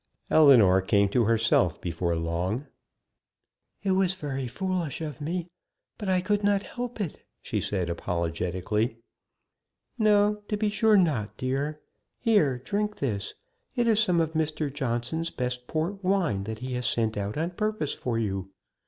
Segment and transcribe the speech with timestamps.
[0.31, 2.65] Ellinor came to herself before long.
[3.83, 5.47] "It was very foolish of me,
[5.99, 8.97] but I could not help it," said she, apologetically.
[9.99, 11.81] "No; to be sure not, dear.
[12.17, 13.35] Here, drink this;
[13.75, 14.73] it is some of Mr.
[14.73, 18.49] Johnson's best port wine that he has sent out on purpose for you.